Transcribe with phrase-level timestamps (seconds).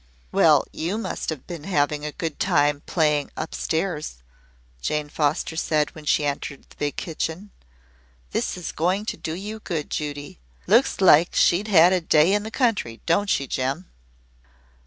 [0.31, 4.23] "Well, you must have been having a good time playing up stairs,"
[4.81, 7.51] Jane Foster said when she entered the big kitchen.
[8.31, 10.39] "This is going to do you good, Judy.
[10.65, 13.91] Looks like she'd had a day in the country, don't she, Jem?"